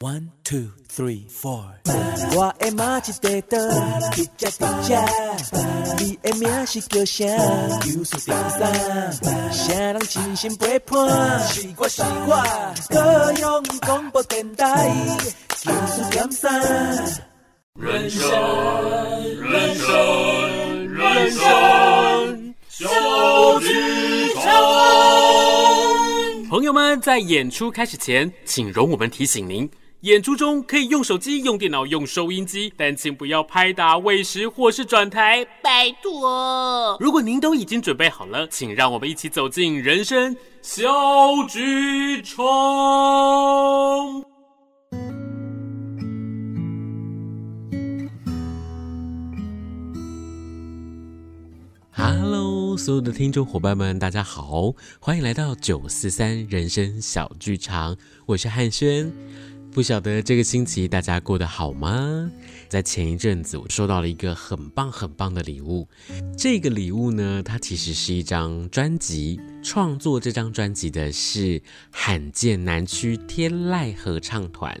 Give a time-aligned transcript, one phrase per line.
[0.00, 1.64] One two three four，
[2.36, 3.58] 我的妈一块豆，
[4.16, 4.50] 一只一
[4.86, 4.94] 只，
[5.98, 7.24] 你的名是叫啥？
[7.26, 9.12] 有数点三，
[9.52, 11.40] 啥人真心陪伴？
[11.48, 12.40] 是我是我，
[12.90, 14.88] 高雄广播电台，
[15.66, 16.62] 有数点三。
[17.74, 18.30] 人生
[19.50, 22.88] 人生人生小
[23.58, 24.44] 剧场。
[26.48, 29.68] 朋友们，在演出开始前，请容我们提醒您。
[30.02, 36.96] 演出中可以用手机、用电脑、用收音机，但请不要拍打、喂食或是转台，拜托。
[37.00, 40.88] 如果您都已经准备好了，请让我们一起走进人生小
[41.48, 42.38] 剧场。
[51.90, 59.12] Hello，所有的听众伙伴们，大家好，欢迎来到九四三人生小剧场，我是汉轩。
[59.70, 62.28] 不晓得这个星期大家过得好吗？
[62.68, 65.86] 在前一阵子，我收到了一个很棒很棒的礼物。
[66.36, 69.40] 这个礼物呢，它其实是一张专辑。
[69.62, 74.76] 创作这张专辑的是罕见南区天籁合唱团。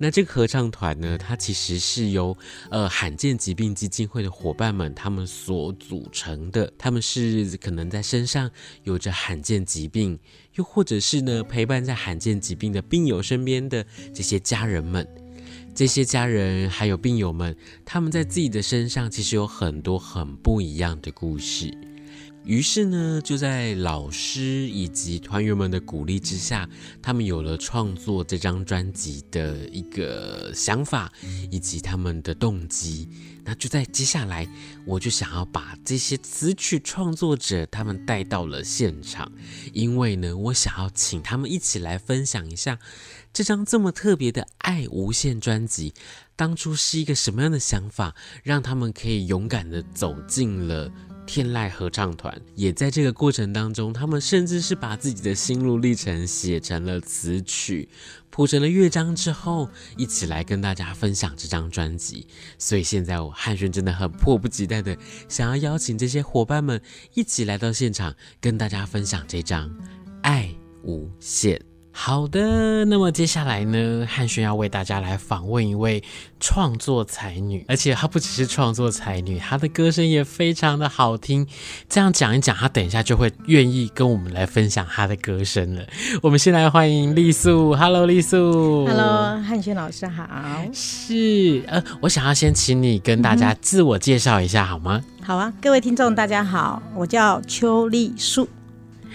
[0.00, 2.36] 那这个合唱团呢，它其实是由
[2.70, 6.72] 呃罕见疾病基金会的伙伴们他们所组成的。
[6.78, 8.48] 他们是可能在身上
[8.84, 10.18] 有着罕见疾病，
[10.54, 15.06] 又或者是呢陪伴在罕见疾病的病友身边的这些家人们。
[15.74, 21.72] 这些家人还有病友们，他们在自己的身上其实有很多很不一样的故事。
[22.48, 26.66] 于是呢，就在老师以及团员们的鼓励之下，
[27.02, 31.12] 他们有了创作这张专辑的一个想法
[31.50, 33.06] 以及他们的动机。
[33.44, 34.48] 那就在接下来，
[34.86, 39.30] 我就想要把这些词曲创作者他们带到了现场，
[39.74, 42.78] 因为呢，我想要请他们一起来分享一下
[43.30, 45.92] 这张这么特别的《爱无限》专辑，
[46.34, 50.90] 当初是一个什么样的想法，让他们可以勇敢地走进了。
[51.28, 57.86] 天籁合唱团也在这个过程当中，他们甚至是把自己的心路历程写成了词曲，
[58.30, 62.26] 谱成了乐章之后，一起来跟大家分享这张专辑。
[62.56, 64.96] 所以现在我汉轩真的很迫不及待的
[65.28, 66.80] 想要邀请这些伙伴们
[67.12, 69.68] 一起来到现场，跟大家分享这张
[70.22, 70.50] 《爱
[70.82, 71.58] 无限》。
[72.00, 76.02] 好的，那么接下来呢，汉轩要为大家来访问一位
[76.38, 81.44] 创作才女，而且她不只是创作才女，她的歌声也非常的好听。
[81.88, 85.82] 这样讲一讲，她等一下就会愿意跟我们来分享她的歌声了。
[86.22, 90.24] 我们先来欢迎丽素，Hello，丽素，Hello，汉轩老师好。
[90.72, 95.02] 是，呃，我想要先请你跟大家自我介绍一下，好吗？
[95.20, 98.48] 好啊，各位听众大家好，我叫邱丽素。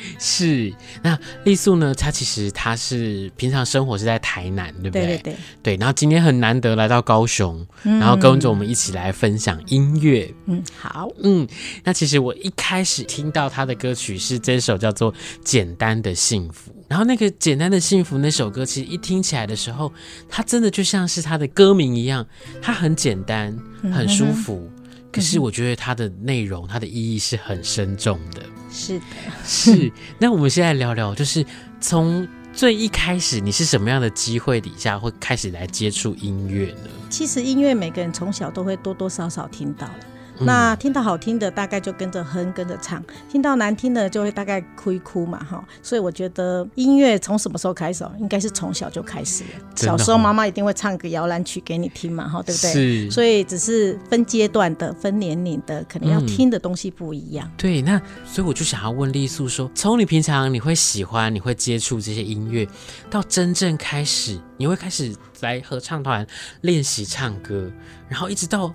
[0.19, 1.93] 是，那丽素呢？
[1.93, 5.05] 她其实她是平常生活是在台南，对不对？
[5.05, 5.35] 对对对。
[5.61, 10.33] 对，然后今天很难得来到高雄，嗯、然后跟着我们一起来分享音乐。
[10.45, 11.09] 嗯，好。
[11.23, 11.47] 嗯，
[11.83, 15.11] 那其实我一开始听到她的歌曲是这首叫做
[15.43, 19.91] 《简单的幸福》，然后那个《简单的幸福》那首歌，其实一听起来的时候，
[20.29, 22.25] 它真的就像是它的歌名一样，
[22.61, 23.57] 它很简单，
[23.93, 24.69] 很舒服。
[24.75, 24.79] 嗯
[25.13, 28.41] 可是我觉得它的内容，它的意义是很深重的。
[28.73, 29.05] 是的，
[29.45, 29.91] 是。
[30.17, 31.45] 那我们现在聊聊，就是
[31.79, 36.89] 从最一开始，你是什么样的机会底下会开始来接触音乐呢？
[37.09, 39.95] 其实音乐每个人从小都会多多少少听到了。
[40.39, 45.63] 那听到好听的，大概就跟着哼，跟着唱；听到难听的，就会大概哭一哭嘛，哈。
[45.81, 48.03] 所以我觉得音乐从什么时候开始？
[48.19, 49.49] 应该是从小就开始了。
[49.75, 52.73] 小时候妈妈一定会唱个摇篮曲给你听嘛，哈，对不对？
[52.73, 53.11] 是。
[53.11, 57.49] 所以只是分阶段的、分年龄的，可能要听的东西不一样。
[57.57, 62.67] 对，那所以我就想要问丽素说，从你平常你会喜欢、你会接触这些音乐，
[63.09, 66.25] 到真正开始，你会开始来合唱团
[66.61, 67.71] 练习唱歌，
[68.09, 68.73] 然后一直到。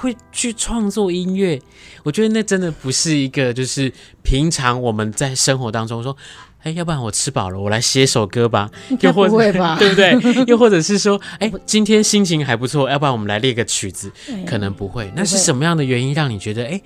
[0.00, 1.60] 会去创作音乐，
[2.02, 6.16] 我觉得那真的不是一个，就是平常我们在生活当中说，
[6.62, 9.36] 哎，要不然我吃饱了，我来写首歌吧，又或者
[9.78, 10.44] 对不对？
[10.46, 14.10] 又或者是说，哎，今天心情还不错，要不然我们来列个曲子，
[14.46, 15.12] 可能不会。
[15.14, 16.80] 那是什么样的原因让你觉得，哎，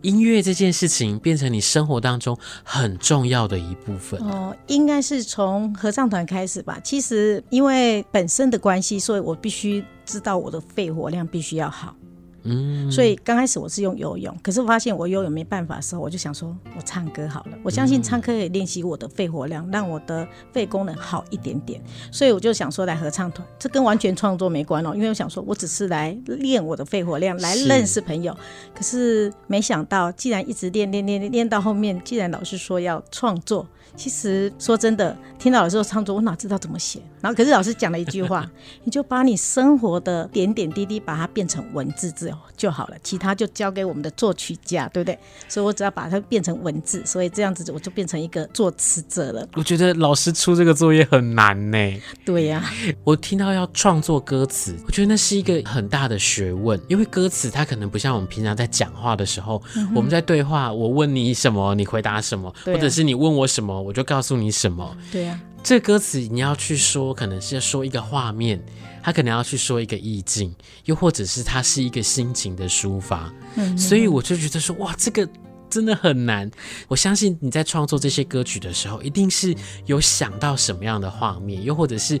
[0.00, 4.20] 音乐这件事情变成你生活当中很重要的一部分？
[4.20, 6.80] 哦，应该是从合唱团开始吧。
[6.82, 11.94] 其实因为本身的关系，所以我必须知道我的肺活量必须要好。
[12.44, 17.58] 嗯，所以刚开始我是用游泳，可是我发现我游泳没办法的时候，我就想说，我唱歌好了。
[17.62, 21.82] 我相信唱歌可以练习我的肺活量，让我的肺功能好一点点。
[22.10, 28.36] 所以我就想说，来合唱团，这跟完全创作没关哦，因为我想说我只是来练我的肺活量，来认识朋友。
[28.74, 33.66] 可是没想到，既然一直练练练练到后面，既然老师说要创作，
[33.96, 37.00] 其实说真的，听到老师唱作，我哪知道怎么写？
[37.20, 38.50] 然后可是老师讲了一句话，
[38.84, 45.18] 你就把你生活的点点滴滴把它变成文字字就好了，其他就交给我们的作曲家，对不对？
[45.48, 49.46] 所以我只要把它变成文字，所以这样子我就变成一个作词者了。
[49.54, 51.78] 我觉得老师出这个作业很难呢。
[52.24, 52.70] 对呀、啊，
[53.04, 64.96] 我听到要创作歌词，我觉得那是一个很大的学问，因为歌词它可能不像我们平常在讲话的时候，嗯、我们在对话，我问你什么，你回答什么，啊、或者是你问我什么，我就告诉你什么。
[65.10, 65.60] 对呀、啊。
[65.62, 68.64] 这歌词你要去说，可能是要说一个画面，
[69.02, 70.54] 他可能要去说一个意境，
[70.86, 73.32] 又或者是它是一个心情的抒发。
[73.56, 75.28] 嗯，所以我就觉得说，哇，这个
[75.70, 76.50] 真的很难。
[76.88, 79.54] 我相信你在创作这些歌曲的时候，一定是
[79.86, 82.20] 有想到什么样的画面，又或者是。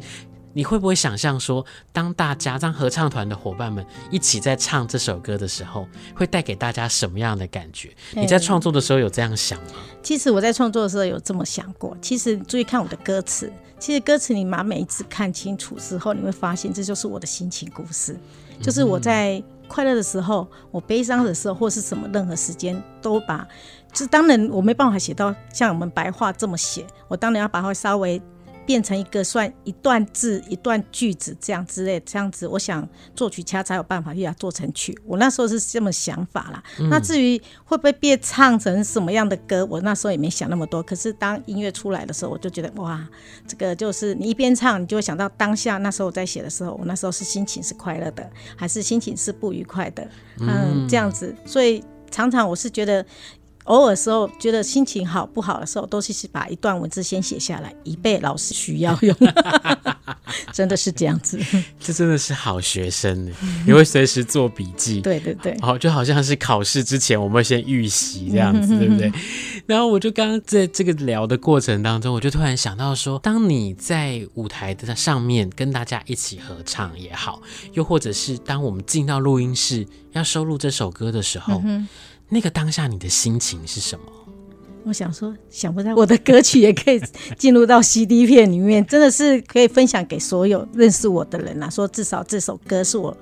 [0.54, 7.90] 你会不会想象说，当大家当合唱团的伙伴们一起在唱这首歌的时候，会带给大家什么样的感觉？
[8.12, 9.72] 你在创作的时候有这样想吗？
[10.02, 11.96] 其实我在创作的时候有这么想过。
[12.02, 18.14] 其实注意看我的歌词，其实歌词你把每一次看清楚之后，你会发现这就是我的心情故事，
[18.60, 23.46] 就是我在快乐的时候，我悲伤的时候，或是什么任何时间，都把，
[23.90, 28.20] 就是当然我没办法写到像我们白话这么写，我当然要把它稍微。
[28.64, 34.96] 变成一个算一段字、一段句子这样之类，这样子，我想作曲家才有办法去把它做成曲。
[35.06, 36.62] 我那时候是这么想法啦。
[36.78, 40.82] 嗯、那至于会不会变唱成什么样的歌，我那时候也没想那么多。
[40.82, 43.06] 可是当音乐出来的时候，我就觉得哇，
[43.46, 50.02] 这个就是你一边唱，你就会想到当下那时候我在写的时候，我那时候是心情是快乐的，还是心情是不愉快的？
[50.40, 51.34] 嗯，嗯这样子。
[51.44, 53.04] 所以常常我是觉得。
[53.64, 59.16] 偶尔时候觉得心情好不好的时候，都是把一段文字先写下来，以备老师需要用。
[60.52, 61.38] 真的是这样子，
[61.78, 63.32] 这真的是好学生呢，
[63.66, 65.00] 你会随时做笔记。
[65.02, 69.12] 对对对，好，就好像是考试之前我们会先预习这样子，对不对？
[69.66, 77.42] 然后我就刚刚在这个聊的过程当中，我就突然想到说，当你在舞台的上面跟大家一起合唱也好，
[77.74, 81.60] 又或者是当我们进到录音室要收录这首歌的时候。
[81.64, 81.86] 嗯
[82.32, 84.06] 那个当下你的心情是什么？
[84.84, 86.98] 我想说，想不到我的歌曲也可以
[87.36, 91.68] 进入到 CD 片里面，真的是可以分享给所有认识我的人啊。
[91.68, 93.14] 说至少这首歌是我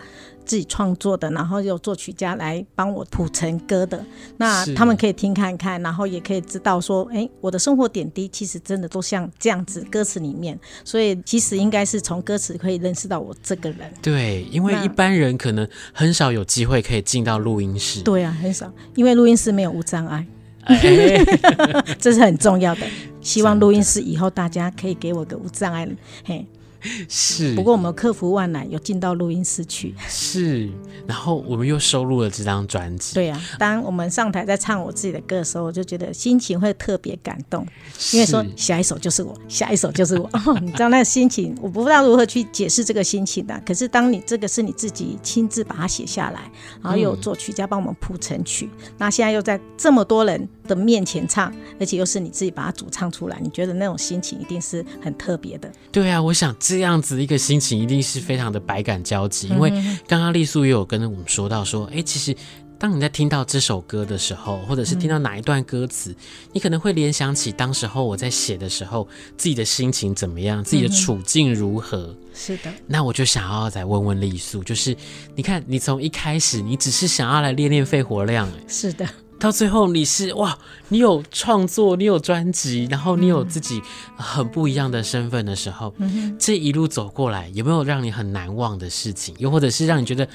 [0.51, 4.05] 自己创作的，然后有作曲家来帮我谱成歌的，
[4.37, 13.79] 那他们可以听看看，然后也可以知道说，哎，我的生活点滴其实真的都像这样子，歌词里面，所以其实应该是从歌词可以认识到我这个人。
[14.03, 18.03] 对，因为一般人可能很少有机会可以进到录音室。
[18.03, 20.27] 对啊，很少，因为录音室没有无障碍。
[22.01, 22.81] 这是很重要的，
[23.21, 25.89] 希望录音室以后大家可以给我个无障碍，
[26.25, 26.45] 嘿。
[27.09, 29.95] 是，不过我们克服万难，有进到录音室去。
[30.09, 30.69] 是，
[31.07, 33.15] 然后我们又收录了这张专辑。
[33.15, 37.67] 对、啊，当我们上台在唱我自己的歌的时候，我就觉得心情会特别感动，
[38.13, 40.29] 因为说下一首就是我，下一首就是我。
[40.47, 43.63] 哦、你知道那个心情，我不知道如何去解释这个心情的、啊。
[43.67, 46.51] 可是当你这个是你自己亲自把它写下来，
[46.83, 55.71] 然后又有作曲家帮我们谱成曲，嗯、那现在又在这么多人的面前唱，而且又是你自己把它主唱出来，你觉得那种心情一定是很特别的。
[55.93, 56.55] 对啊，我想。
[56.71, 59.71] 这样子一个心情一定是非常的百感交集，因为
[60.07, 62.33] 刚刚丽素也有跟我们说到说，哎，其实
[62.79, 66.15] 当你在听到这首歌的时候，或者是听到哪一段歌词，
[66.53, 69.07] 你可能会联想起当时候我在写的时候
[69.37, 72.15] 自己的心情怎么样，自己的处境如何。
[72.33, 74.97] 是的，那我就想要再问问丽素，就是
[75.35, 79.05] 你看，你从一开始你只是想要来练练肺活量，是的。
[79.41, 80.57] 到最后你是哇，
[80.91, 83.83] 你有创作，你有专辑，然后你有自己
[84.15, 89.35] 很不一样的身份的时候，嗯、这一路走过来，有没有让你很难忘的事情？
[89.39, 90.29] 又或者是让你觉得？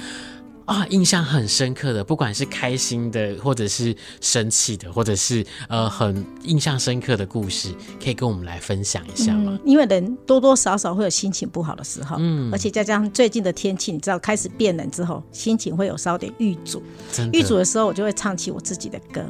[0.65, 7.69] 啊，印象很深刻的，不管是开心的，或者是生气的，或者是呃很印象深刻的故事，
[8.03, 9.51] 可以跟我们来分享一下吗？
[9.53, 16.81] 嗯，因为人多多少少会有心情不好的时候，嗯，而且再加上最近的天气，你知道开始变冷之后，心情会有稍点郁阻。
[17.31, 19.23] 郁阻的时候，我就会唱起我自己的歌，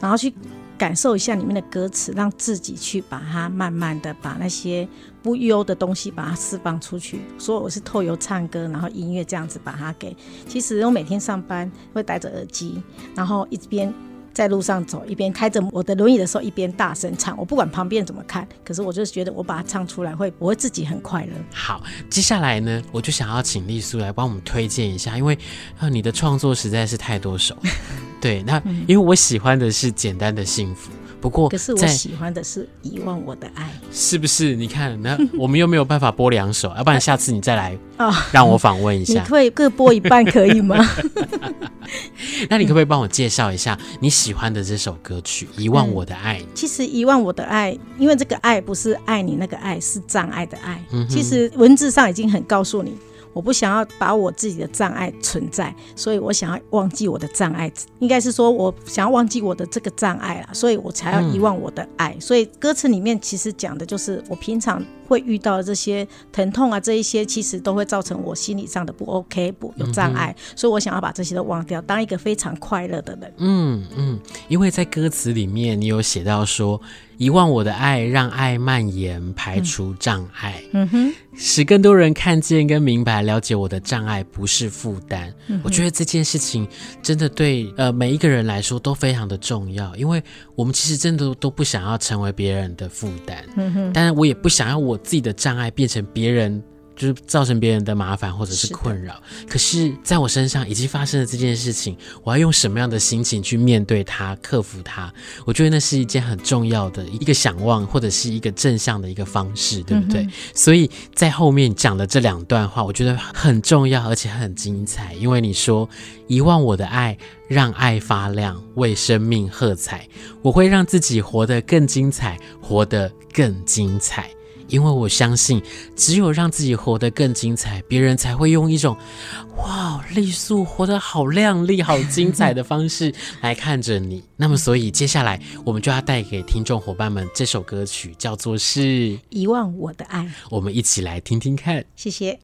[0.00, 0.32] 然后去。
[0.80, 4.88] 感受一下里面的歌词，让自己去把它慢慢的把那些
[5.22, 7.20] 不优的东西把它释放出去。
[7.36, 10.16] 所以我是透过唱歌，然后音乐这样子把它给。
[10.48, 12.82] 其实我每天上班会戴着耳机，
[13.14, 13.92] 然后一边
[14.32, 17.36] 在路上走，一边开着我的轮椅的时候，一边大声唱。
[17.36, 21.32] 我不管旁边怎么看，可是我就是觉得我把它唱出来会，我会自己很快乐。
[21.52, 25.38] 好，接下来呢，我就想要请丽苏来帮我们推荐一下，因为
[25.78, 27.56] 啊，你的创作实在是太多首。
[28.20, 34.56] 对，那因为我喜欢的是简单的幸福，不过，可是我喜欢的是遗忘我的爱，是不是？
[34.56, 37.76] 你看，那 我们又没有办法播两首，要不然下次你再来
[38.32, 40.76] 让我访问一下，你可以各播一半可以吗？
[42.48, 46.38] 那你可不可以帮我介绍一下你喜欢的这首歌曲《遗忘我的爱》？
[46.42, 50.82] 嗯，其实《遗忘我的爱》，因为这个爱不是爱你那个爱，是障碍的爱。
[50.92, 52.94] 嗯，其实文字上已经很告诉你。
[53.32, 62.12] 我不想要把我自己的障碍存在，所以我想要忘记我的障碍，应该是说我想要忘记我的这个障碍了，所以我才要遗忘我的爱。
[62.14, 73.32] 嗯、所以歌词里面其实讲的就是我平常会遇到的这些疼痛啊，这一些其实都会造成我心理上的不 OK，不有障碍，嗯、所以我想要把这些都忘掉，当一个非常快乐的人。
[73.38, 76.80] 嗯嗯，因为在歌词里面你有写到说。
[77.20, 85.30] 遗忘我的爱，让爱蔓延，排除障碍，嗯哼，使更多人看见跟明白，了解我的障碍不是负担。
[85.48, 86.66] 嗯、我觉得这件事情
[87.02, 90.22] 真的对呃每一个人来说都非常的重要，因为
[90.54, 96.62] 我们其实真的都不想要成为别人的负担，嗯哼，但是我也不想要我自己的障碍变成别人。
[97.00, 99.46] 就是造成别人的麻烦或者是困扰，是。
[99.46, 105.10] 可是在我身上已经发生了这件事情，我要用什么样的心情去面对它、克服它？
[105.46, 110.24] 我觉得那是一件很重要的一个想望，或者是一个正向的一个方式，对不对？
[110.24, 115.14] 嗯、所以在后面讲的这两段话，我觉得很重要，而且很精彩。
[115.14, 115.88] 因为你说
[116.26, 117.16] 遗忘我的爱，
[117.48, 120.06] 让爱发亮，为生命喝彩，
[120.42, 124.28] 我会让自己活得更精彩，活得更精彩。
[124.70, 125.62] 因为我相信，
[125.96, 128.96] 只有让自己活得更精彩，别人才会用一种
[129.58, 134.22] “哇，丽素活得好亮丽、好精彩”的方式来看着你。
[134.36, 138.80] 那么，所以接下来我们就要带给听众伙伴们这首歌曲，叫做是
[139.28, 140.20] 《遗忘我的爱》。
[140.48, 141.84] 我们一起来听听看。
[141.94, 142.38] 谢谢。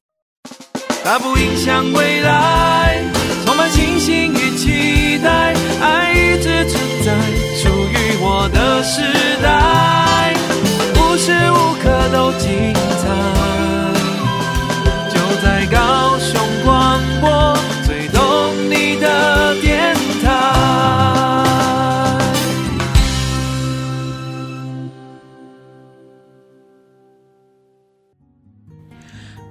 [1.03, 3.01] 它不影响未来，
[3.45, 7.17] 充满信心与期待，爱一直存在，
[7.55, 9.01] 属于我的时
[9.41, 10.36] 代。
[12.11, 13.07] 都精彩，
[15.09, 18.19] 就在高雄广播最懂
[18.69, 20.27] 你的电台。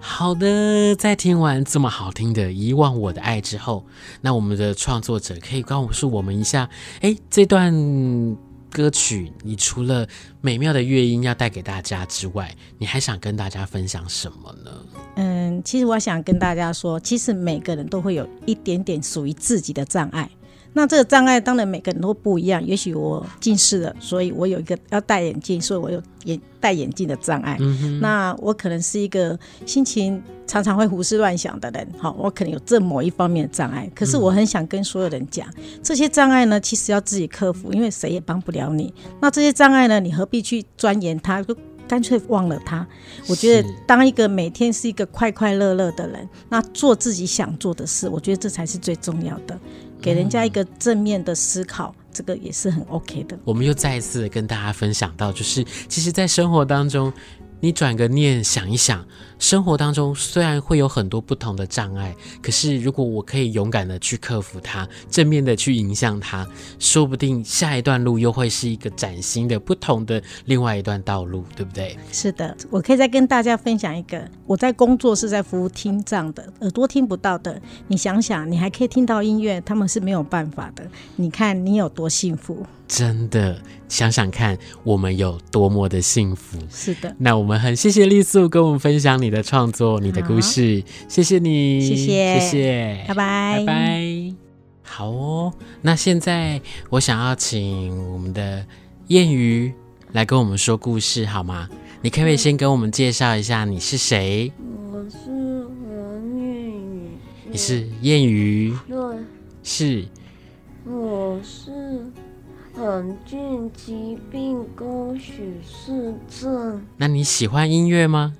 [0.01, 3.85] 好的，在听完这么好听的《遗忘我的爱》之后，
[4.23, 6.69] 那我们的创作者可以告诉我们一下，
[7.03, 8.46] 哎，这段。
[8.71, 10.07] 歌曲，你除了
[10.41, 14.71] 美妙的乐音要带给大家之外，你还想跟大家分享什么呢？
[15.17, 20.29] 嗯，其实我想跟大家说，其实每个人都会有一点点属于自己的障碍。
[20.77, 27.57] 那这个障碍当然每个人都不一样，也许我近视了，所以我有一个要戴眼镜，所以我有眼戴眼镜的障碍。
[27.61, 33.91] 嗯、那我可能是一个心情常常会胡思乱想的人，好，我可能有这某一方面的障碍。
[33.95, 38.93] 可是我很想跟所有人讲，嗯、这些障碍呢，其实要自己克服，因为谁也帮不了你。
[39.19, 41.43] 那这些障碍呢，你何必去钻研它？
[41.43, 41.57] 就
[41.89, 42.85] 干脆忘了它。
[43.29, 49.57] 我觉得当一个每天是一个快快乐乐的人，那做自己想做的事，我觉得这才是最重要的。
[50.07, 53.37] 给人家一个正面的思考，嗯、这个也是很 OK 的。
[53.45, 57.13] 我们又再一次跟大家分享到，就是其实，在生活当中。
[57.61, 59.05] 你转个念想一想，
[59.39, 66.47] 生活当中虽然会有很多不同的障碍，可是如果我可以勇敢的去克服它，正面的去迎向它，
[66.79, 71.97] 说不定下一段路又会是一个崭新的、不同的另外一段道路，对不对？
[72.13, 77.61] 是的，我可以再跟大家分享一个，我在工作是在服务听障的，耳朵听不到的。
[77.89, 80.87] 你想想，你还可以听到音乐，他们是没有办法的。
[81.17, 82.67] 你看你有多幸福。
[82.89, 86.59] 真的想想看，我们有多么的幸福。
[86.71, 94.35] 是的，那我们很谢谢丽素跟我们分享你的创作、你的故事，谢谢你，谢谢，谢谢，拜拜，拜拜。
[94.83, 95.53] 好哦，
[95.83, 98.65] 那现在我想要请我们的
[99.09, 99.73] 谚语
[100.13, 101.69] 来跟我们说故事，好吗？
[102.03, 104.53] 你可不可以先跟我们介绍一下你是谁？
[104.93, 107.11] 我是何谚语。
[107.51, 108.77] 你是谚语？
[108.89, 108.97] 对，
[109.65, 110.07] 是。
[110.85, 111.73] 我是。
[112.77, 113.41] 罕见
[113.73, 116.85] 疾病高血视症。
[116.99, 118.35] 那你喜欢音乐吗？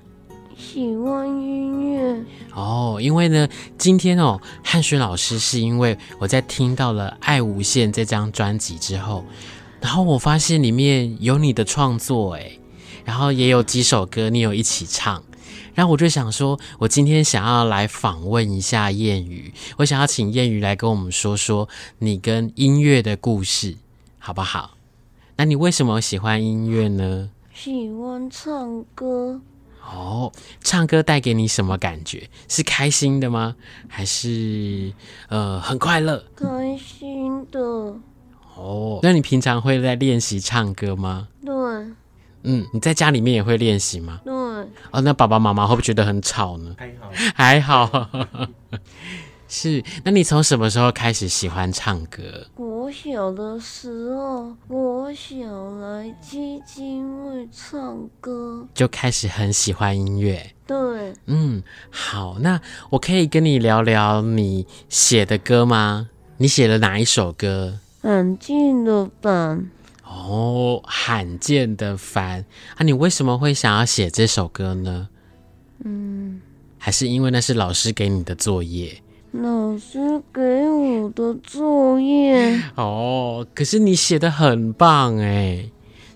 [0.55, 2.23] 喜欢音乐。
[2.53, 9.25] 哦，因为呢，今天哦，汉轩老师是因为我在听到了《爱无限》这张专辑之后，
[9.81, 12.59] 然后我发现里面有你的创作，哎，
[13.05, 15.23] 然后也有几首歌你有一起唱，
[15.73, 21.67] 然后我就想说，我今天想要来访问一下谚语，我想要请谚语来跟我们说说
[21.97, 23.77] 你跟音乐的故事。
[24.27, 24.71] 好不好？
[25.37, 27.29] 那你为什么喜欢音乐呢？
[27.53, 29.39] 喜欢唱歌。
[29.81, 32.29] 哦，唱歌带给你什么感觉？
[32.49, 33.55] 是开心的吗？
[33.87, 34.91] 还是
[35.29, 36.25] 呃很快乐？
[36.35, 37.57] 开心的。
[38.57, 41.29] 哦，那你平常会在练习唱歌吗？
[41.45, 41.55] 对。
[42.43, 44.19] 嗯，你在家里面也会练习吗？
[44.25, 44.33] 对。
[44.91, 46.75] 哦，那爸爸妈妈会不会觉得很吵呢？
[46.77, 48.09] 还好，还好。
[49.47, 52.45] 是，那你从什么时候开始喜欢唱歌？
[52.55, 55.35] 我小的时候，我小
[55.79, 60.53] 来基金会唱歌，就开始很喜欢音乐。
[60.65, 66.09] 对，嗯，好，那我可以跟你聊聊你写的歌吗？
[66.37, 67.79] 你写了哪一首歌？
[68.01, 69.71] 罕见的烦。
[70.03, 72.83] 哦，罕见的烦啊！
[72.83, 75.09] 你为什么会想要写这首歌呢？
[75.83, 76.41] 嗯，
[76.77, 79.01] 还是因为那是老师给你的作业？
[79.31, 79.99] 老师
[80.33, 82.59] 给我的作业。
[82.75, 85.69] 哦，可是你写的很棒哎，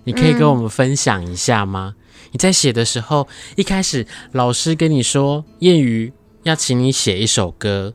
[0.05, 1.95] 你可以跟我们分享一下吗？
[1.97, 6.13] 嗯、你在写的时候，一开始老师跟你说谚语
[6.43, 7.93] 要请你写一首歌，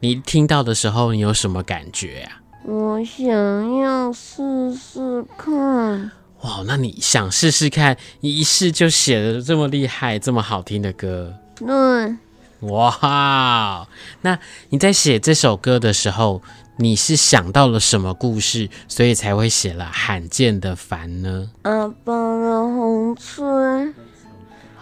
[0.00, 2.40] 你听到的时候，你有什么感觉啊？
[2.64, 6.10] 我想要试试看。
[6.42, 7.96] 哇，那你想试试看？
[8.20, 11.34] 你一试就写的这么厉害、这么好听的歌？
[11.56, 12.16] 对。
[12.60, 13.86] 哇，
[14.22, 14.38] 那
[14.70, 16.42] 你在写这首歌的时候，
[16.78, 21.50] 你是想到了什么故事，所以才会写了《罕见的烦》呢？
[21.62, 23.44] 阿爸的红吹，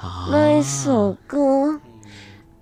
[0.00, 1.80] 啊、那一首歌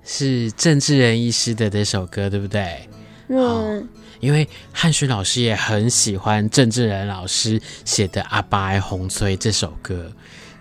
[0.05, 2.89] 是郑智仁医师的这首歌，对不对？
[3.29, 3.37] 对。
[3.37, 3.83] 哦
[4.23, 10.13] 因为汉勋老师也很喜欢郑智仁老师写的《阿爸爱红吹》这首歌，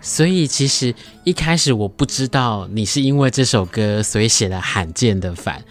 [0.01, 0.93] 所以其实
[1.23, 5.63] 一开始我不知道你是因为这首歌所以写了《罕见的烦》，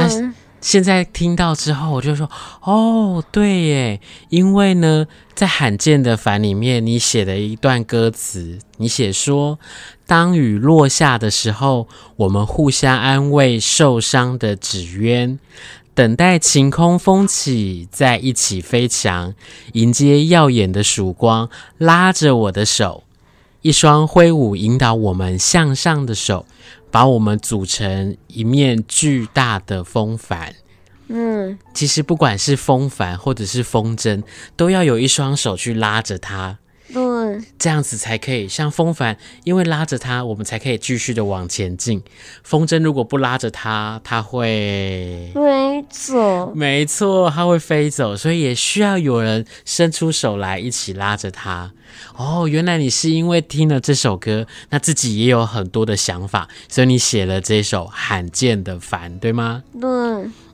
[0.00, 2.30] 但是现在听到之后，我就说：
[2.62, 9.58] 哦，对耶，因为呢，在《罕见的烦》里面，你写了一段歌词，你写说：
[10.06, 15.40] 当雨落下的时候，我们互相安慰受伤的纸鸢。
[15.94, 19.34] 等待晴空风起，在一起飞翔，
[19.72, 23.02] 迎接耀眼的曙光，拉着我的手，
[23.62, 26.44] 一双挥舞引导我们向上的手，
[26.90, 30.54] 把我们组成一面巨大的风帆。
[31.08, 34.22] 嗯，其实不管是风帆或者是风筝，
[34.56, 36.58] 都要有一双手去拉着它。
[36.92, 42.02] 对，这样子才可以像风帆，因为拉着它，我们才可以继续的往前进。
[42.42, 46.52] 风筝如果不拉着它，它会飞走。
[46.54, 51.72] 没错，它会飞走，所以也需要有人伸出手来一起拉着它。
[52.14, 59.62] 哦，原来你是因为听了这首歌，那自己也有很多的想法，所以你写了这首《罕见的烦》，对吗？
[59.80, 59.90] 对。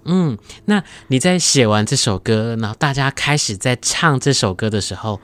[0.04, 5.20] 嗯，那你在写完这首歌，然后大家开始在唱这首歌的时候。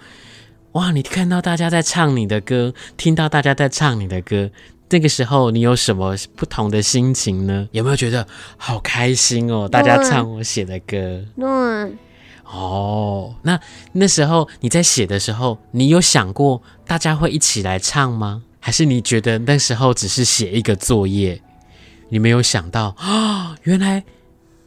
[0.74, 0.90] 哇！
[0.90, 4.50] 你看到大家在唱你的歌，听到大家在唱你的歌，
[4.90, 7.68] 那个时候你有什么不同的心情呢？
[7.70, 9.68] 有没有觉得好开心哦？
[9.68, 11.24] 大家唱我写的歌。
[11.36, 11.96] 对。
[12.44, 13.58] 哦，那
[13.92, 18.42] 那时候你在写的时候，你有想过大家会一起来唱吗？
[18.58, 21.40] 还是你觉得那时候只是写一个作业？
[22.08, 24.02] 你没有想到啊、哦， 原来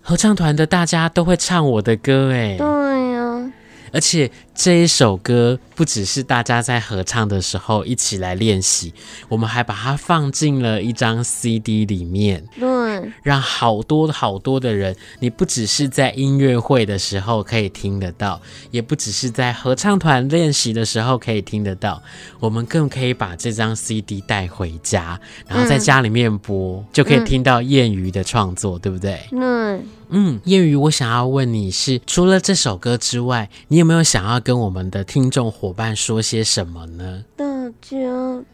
[0.02, 2.56] 合唱团的大家都会唱我的歌哎。
[2.58, 3.52] 对呀。
[3.93, 8.91] 而且这一首歌不只是大家在合唱的时候一起来练习，
[9.30, 18.41] 我们还把它放进了一张 CD 里面，对，让好多好多的人，你不只是在音乐会的时候可以听得到，
[18.72, 22.02] 也不只是在合唱团练习的时候可以听得到，
[22.39, 29.22] 我们更可以把这张 CD 带回家，然后在家里面播，嗯、就可以听到谚语的创作，嗯、对不对？
[29.30, 29.82] 对。
[30.10, 37.26] 嗯，谚语，我想要问你是，除了这首歌之外，你有没有想要跟我们的听众伙伴说些什么呢？
[37.36, 37.44] 大
[37.82, 37.98] 家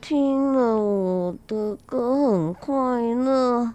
[0.02, 2.74] 听了我的歌很快
[3.14, 3.72] 乐。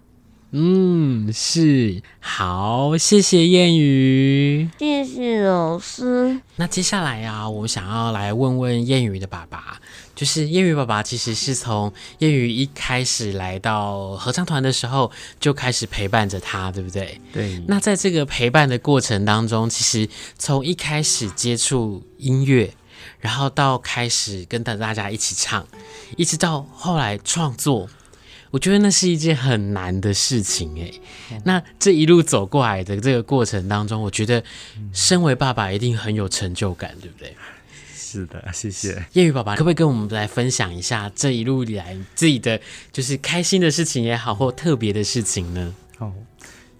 [0.50, 6.40] 嗯，是，好，谢谢谚语，谢谢老师。
[6.56, 9.80] 那接下来呀、啊，我想要来问问谚语的爸爸。
[10.18, 17.20] 就是业余爸爸，其实是从业余一开始来到合唱团的时候就开始陪伴着他，对不对？
[17.32, 17.62] 对。
[17.68, 22.74] 那在这个陪伴的过程当中，其实从一开始接触音乐，
[23.20, 25.64] 然后到开始跟着大家一起唱，
[26.16, 27.88] 一直到后来创作，
[28.50, 31.00] 我觉得那是一件很难的事情诶。
[31.30, 31.40] 嗯。
[31.44, 34.42] 那这一路走过来的这个过程当中，我觉得
[34.92, 37.36] 身为爸爸一定很有成就感，对不对？
[38.10, 42.58] 是的，谢谢谚语爸爸，可不可以跟我们来分享一下这一路以来自己的
[42.90, 45.74] 就是开心的事情也好，或特别的事情呢？
[45.98, 46.10] 哦，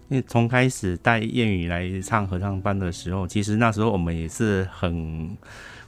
[0.08, 5.36] 因为从开始带谚语来唱合唱班的时候，其实那时候我们也是很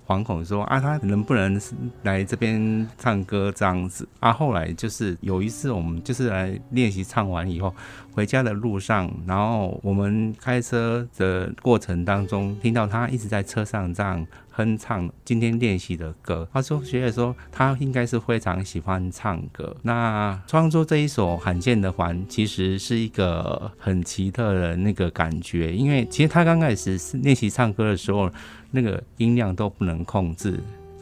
[0.07, 1.59] 惶恐说啊，他能不能
[2.03, 4.31] 来这边唱歌这样子啊？
[4.31, 7.75] 后来就是有一次我们就是来练习唱完以后，
[8.13, 16.47] 回家的路上，然后我们开车的过程当中，听到他一直在车上这样哼唱今天练习的歌。
[16.53, 19.77] 他说学姐说他应该是非常喜欢唱歌。
[19.83, 28.31] 那创作这一首《罕见的环》其实是一个很奇特的那个感觉，因为其实他刚开始是练习唱歌的时候，
[28.73, 30.61] 那个音量都不能控制。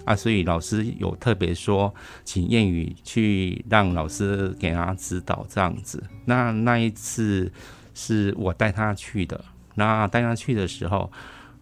[0.08, 1.94] 啊，所以老师有特别说，
[2.24, 6.02] 请谚语去让老师给他指导这样子。
[6.24, 7.52] 那那一次
[7.94, 9.44] 是我带他去的，
[9.74, 11.12] 那带他去的时候，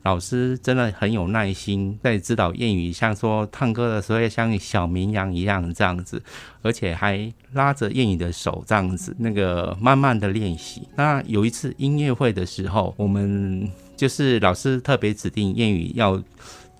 [0.05, 6.23] 老师真的很有耐心在指导谚语，像说唱歌的时候像小绵羊一样这样子，
[6.63, 10.89] 而且还拉着谚语的手这样子，那个慢慢的练习。
[10.95, 16.23] 那有一次音乐会的时候，我们就是老师特别指定谚语要。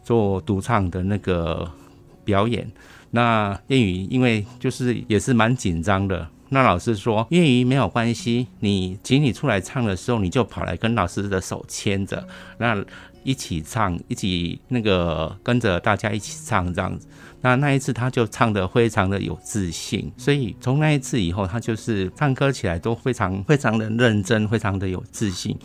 [0.07, 1.69] 做独唱的那个
[2.25, 2.71] 表演，
[3.11, 12.25] 那谚语因为就是也是蛮紧张的，那老师说谚语没有关系，你请你出来唱的时候，你就跑来跟老师的手牵着，
[12.59, 12.81] 那
[13.25, 17.09] 一起唱，一起那个跟着大家一起唱这样子。
[17.47, 25.57] 那那一次他就唱得非常的有自信，所以从那一次以后，他就是唱歌起来都非常非常的认真，非常的有自信。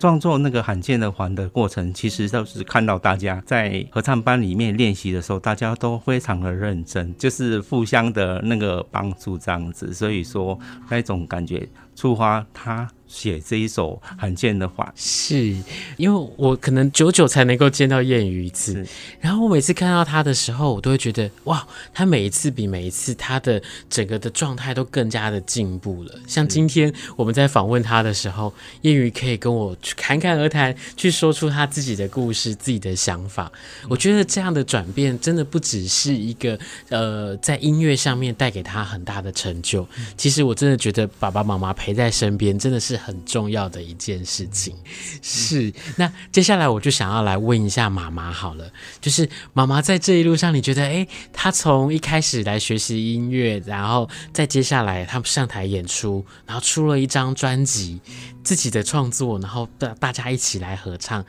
[0.00, 10.58] 创作那个罕见的环的过程，其实都是看到大家在合唱班里面练习的时候，大家都非常的认真，就是互相的那个帮助这样子，所以说
[10.90, 12.90] 那种感觉触发他。
[13.08, 15.56] 写这一首罕见的话，是
[15.96, 18.86] 因为我可能久久才能够见到谚语一次，
[19.18, 26.14] 然后我每次看到他的时候，我都会觉得哇，他每一次比每一次他的整个的状态都更加的进步了。
[26.26, 33.50] 像今天我们在访问他的时候，谚语可以跟我去侃侃而谈，去说出他自己的故事、自己的想法。
[33.88, 36.58] 我觉得这样的转变真的不只是一个
[36.90, 39.88] 呃，在音乐上面带给他很大的成就。
[40.16, 42.97] 其实我真的觉得爸爸妈妈陪在身边真的是。
[42.98, 44.76] 很重要的一件事情
[45.22, 58.00] 是，那接下来我就想要来问一下妈妈好了，就是妈妈在这一路上，你觉得，哎，她从一开始来学习音乐，然后再接下来他们上台演出，然后出了一张专辑，
[58.42, 61.24] 自己的创作，然后大大家一起来合唱，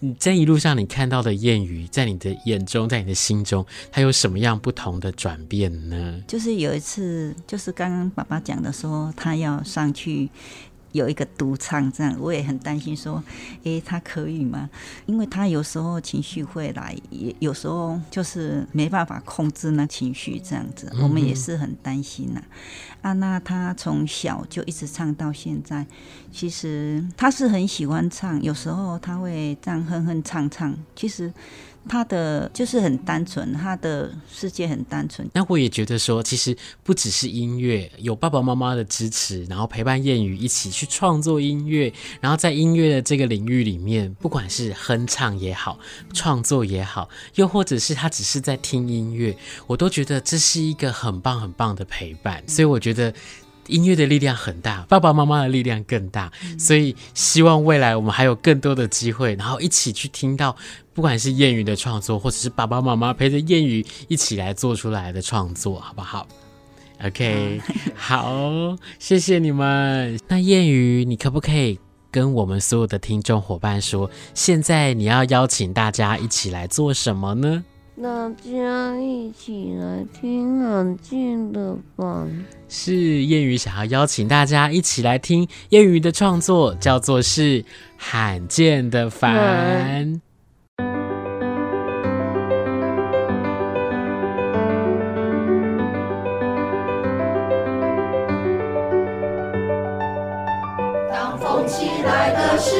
[0.00, 6.22] 你这一路上你看到的谚语，在你的眼中，在你的心中，它有什么样不同的转变呢？
[6.28, 10.30] 就是有一次，就是刚刚爸爸讲的说，他要上去。
[10.92, 13.22] 有一个独唱这样，我也很担心说，
[13.64, 14.68] 诶，他可以吗？
[15.06, 22.42] 因为他有时候情绪会来，也有时候就是没办法控制那情绪这样子，我们也是很担心呐。
[23.02, 25.86] 啊，那他从小就一直唱到现在，
[26.32, 31.32] 其实他是很喜欢唱，有时候他会这样哼哼唱唱，其实。
[31.88, 35.28] 他的就是很单纯，他的世界很单纯。
[35.32, 45.78] 那我也觉得说，其实不只是音乐，有爸爸妈妈的支持，然后陪伴谚语一起去创作音乐，然后在音乐的这个领域里面，不管是哼唱也好，
[46.12, 52.42] 创作也好，又或者是他只是在听音乐，我都觉得这是一个很棒很棒的陪伴。
[52.46, 53.12] 所以我觉得。
[53.68, 60.56] 音乐的力量很大，爸爸妈妈的力量更大，所以希望未来我们还有更多的机会，然后一起去听到，
[60.98, 66.26] 不管是谚语的创作，或者是爸爸妈妈陪着谚语一起来做出来的创作，好不好
[67.04, 67.60] ？OK，
[67.94, 70.18] 好，谢谢你们。
[70.26, 71.78] 那谚语，你可不可以
[72.10, 77.64] 跟我们所有的听众伙伴说，现在你要邀请大家一起来做什么呢？
[78.02, 87.64] 大家一起来听罕见的环，是谚语想要邀请大家一起来听谚语的创作，叫做是
[87.96, 90.20] 罕见的环。
[102.60, 102.74] 时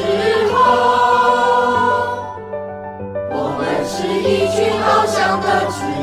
[0.51, 0.59] 候
[3.31, 5.98] 我们是一群翱翔的子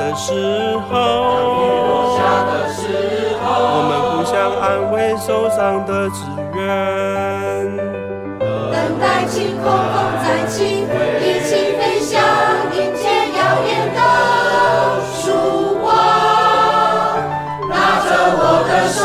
[0.00, 0.32] 的时
[0.88, 0.96] 候，
[3.52, 6.58] 我们互相安慰受伤的志愿。
[8.72, 10.88] 等待晴空，风再起，
[11.20, 12.16] 一起飞翔，
[12.72, 13.04] 迎接
[13.36, 14.00] 耀眼的
[15.20, 15.92] 曙光。
[17.68, 18.10] 拉着
[18.40, 19.04] 我的手，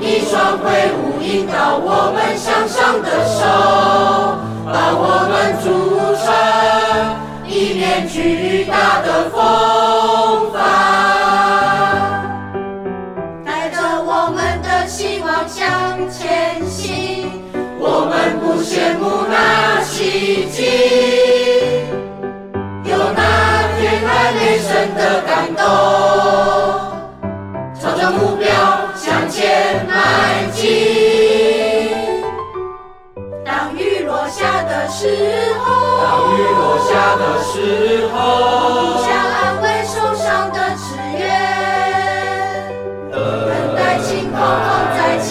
[0.00, 0.64] 一双挥
[0.96, 3.44] 舞引导我们向上的手，
[4.64, 5.85] 把我们筑成一
[7.86, 10.58] 面巨大的风帆，
[13.44, 17.30] 带着我们的希望向前行。
[17.78, 20.64] 我们不羡慕那奇迹，
[22.90, 23.22] 有那
[23.78, 25.62] 天籁雷声的感动，
[34.26, 35.06] 落下的时
[35.60, 35.64] 候，
[36.02, 37.54] 当雨落下的时
[38.08, 38.18] 候，
[39.04, 41.22] 想安慰受伤的志愿，
[43.12, 43.14] 等
[43.76, 44.44] 待晴空，风
[44.98, 45.30] 再起。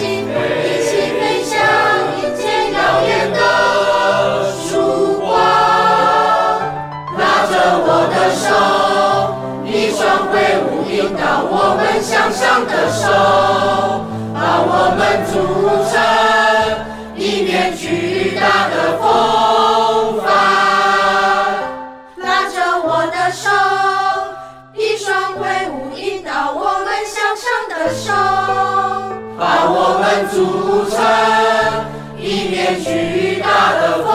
[11.47, 13.03] 我们向上的手，
[14.33, 15.33] 把我们组
[15.91, 16.44] 成一
[17.55, 20.27] 面巨大的风帆。
[22.17, 23.49] 拉着我的手，
[24.73, 28.11] 一双挥舞引导我们向上的手，
[29.39, 30.35] 把我们组
[30.89, 30.99] 成
[32.19, 34.11] 一面巨大的风